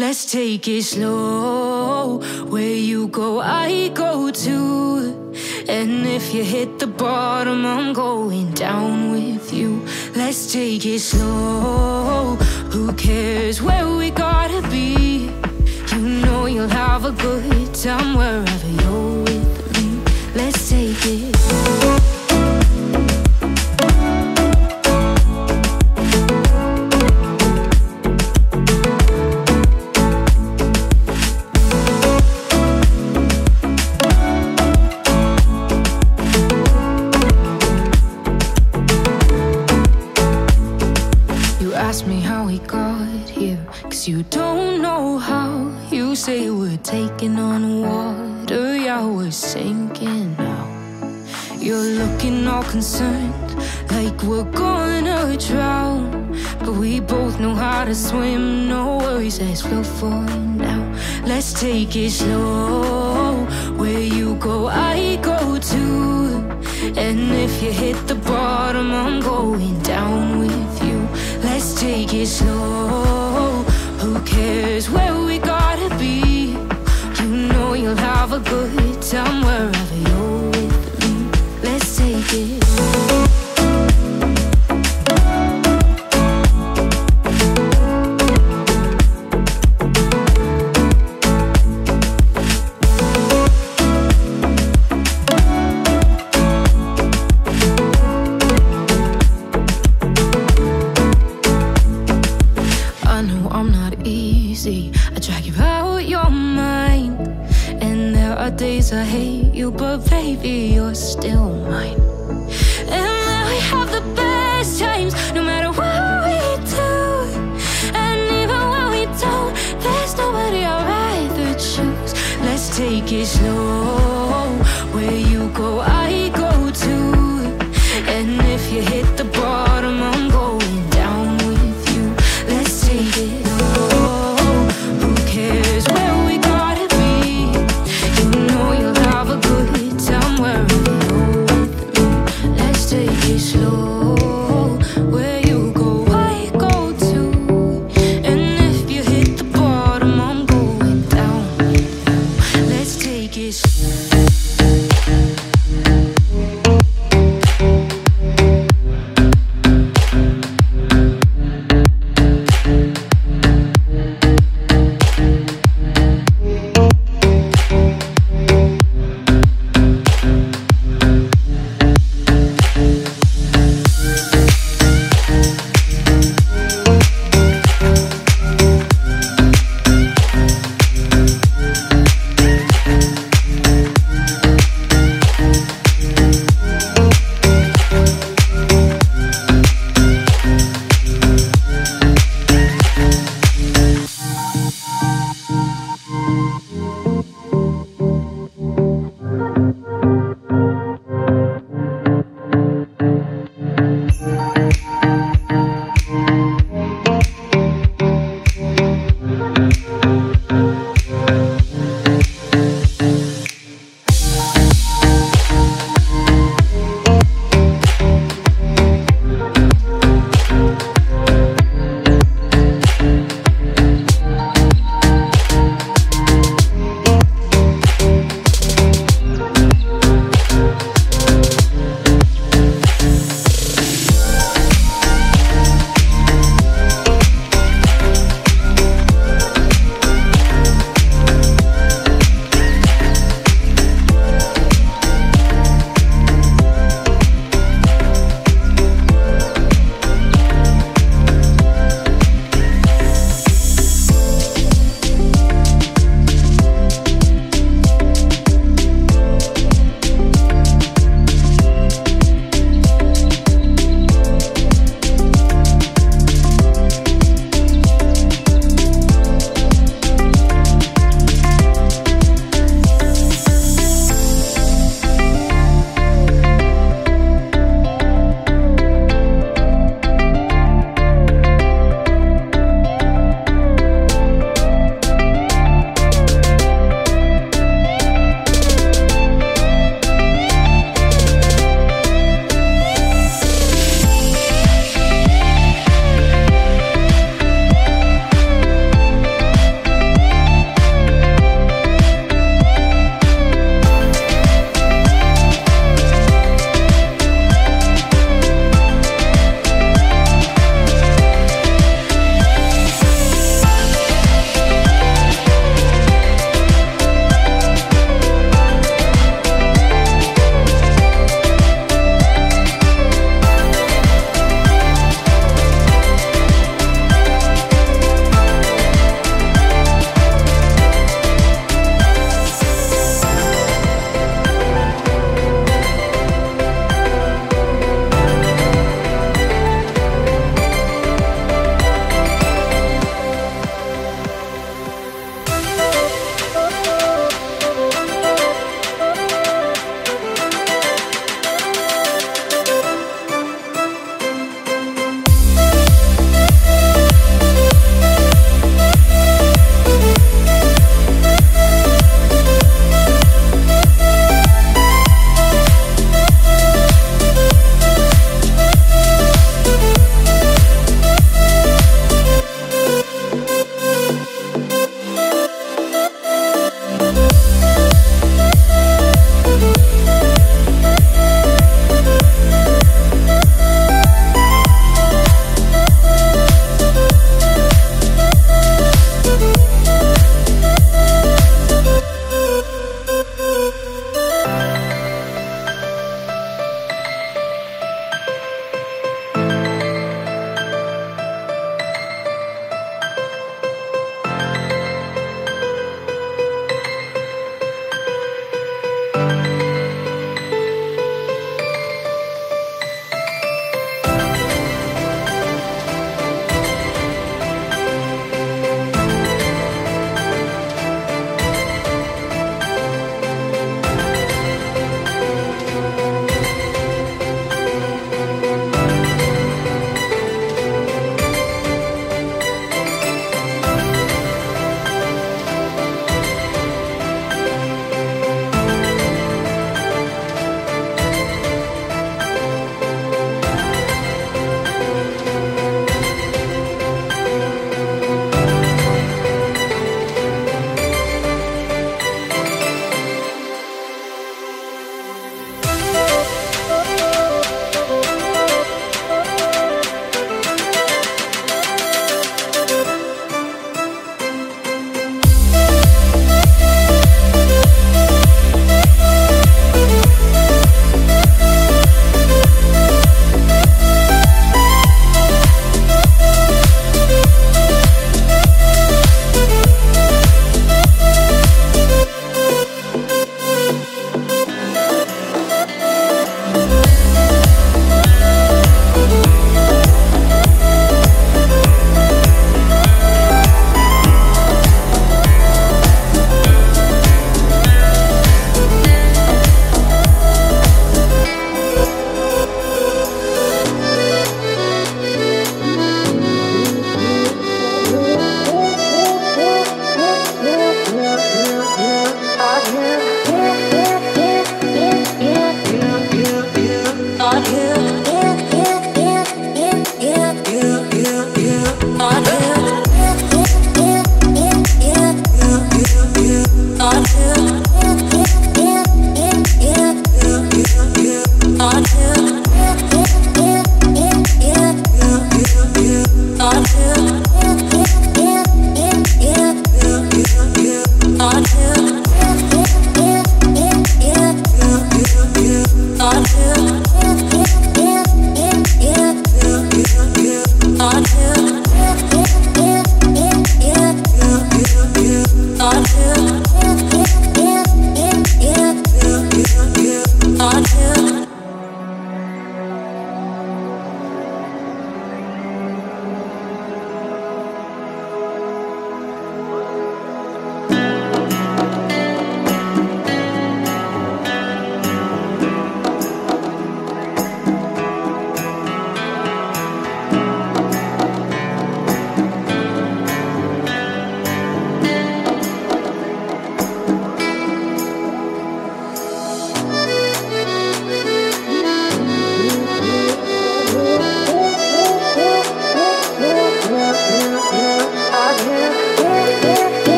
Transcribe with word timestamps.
Let's 0.00 0.24
take 0.24 0.66
it 0.66 0.82
slow. 0.84 2.22
Where 2.48 2.74
you 2.74 3.08
go, 3.08 3.40
I 3.40 3.88
go 3.88 4.30
too. 4.30 5.34
And 5.68 6.06
if 6.06 6.32
you 6.32 6.42
hit 6.42 6.78
the 6.78 6.86
bottom, 6.86 7.66
I'm 7.66 7.92
going 7.92 8.50
down 8.52 9.12
with 9.12 9.52
you. 9.52 9.84
Let's 10.16 10.50
take 10.50 10.86
it 10.86 11.00
slow. 11.00 12.36
Who 12.72 12.94
cares 12.94 13.60
where 13.60 13.86
we 13.94 14.10
gotta 14.10 14.66
be? 14.70 15.30
You 15.92 16.00
know 16.24 16.46
you'll 16.46 16.68
have 16.68 17.04
a 17.04 17.12
good 17.12 17.74
time 17.74 18.16
wherever 18.16 18.68
you're 18.82 19.22
with 19.24 19.76
me. 19.76 20.02
Let's 20.34 20.70
take 20.70 20.96
it. 21.04 21.99
You 44.06 44.22
don't 44.24 44.80
know 44.80 45.18
how. 45.18 45.70
You 45.90 46.14
say 46.14 46.48
we're 46.48 46.78
taking 46.78 47.38
on 47.38 47.80
water, 47.82 48.76
yeah, 48.76 49.04
we're 49.04 49.30
sinking 49.30 50.36
now. 50.36 50.64
You're 51.58 51.90
looking 52.00 52.46
all 52.46 52.62
concerned, 52.62 53.56
like 53.90 54.22
we're 54.22 54.50
gonna 54.52 55.36
drown. 55.36 56.32
But 56.60 56.74
we 56.74 57.00
both 57.00 57.38
know 57.40 57.54
how 57.54 57.84
to 57.84 57.94
swim, 57.94 58.68
no 58.68 58.98
worries 58.98 59.40
as 59.40 59.64
we'll 59.64 59.84
find 59.84 60.62
out. 60.62 60.96
Let's 61.26 61.52
take 61.52 61.96
it 61.96 62.10
slow. 62.10 63.44
Where 63.76 64.00
you 64.00 64.36
go, 64.36 64.68
I 64.68 65.16
go 65.16 65.58
too. 65.58 66.44
And 66.96 67.32
if 67.32 67.62
you 67.62 67.72
hit 67.72 67.96
the 68.06 68.14
bottom, 68.14 68.92
I'm 68.92 69.20
going 69.20 69.78
down 69.82 70.38
with 70.38 70.82
you. 70.84 71.08
Let's 71.42 71.78
take 71.80 72.14
it 72.14 72.26
slow. 72.26 73.66
Who 74.00 74.18
cares 74.20 74.88
where 74.88 75.14
we 75.14 75.38
gotta 75.38 75.94
be? 75.98 76.56
You 77.20 77.28
know 77.28 77.74
you'll 77.74 77.96
have 77.96 78.32
a 78.32 78.40
good 78.40 79.02
time 79.02 79.42
wherever 79.42 79.89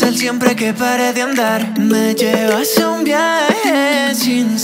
el 0.00 0.16
siempre 0.16 0.56
que 0.56 0.72
pare 0.72 1.12
de 1.12 1.20
andar. 1.20 1.78
Me 1.78 2.14
llevas 2.14 2.78
a 2.78 2.90
un 2.92 3.04
viaje 3.04 4.14
sin 4.14 4.58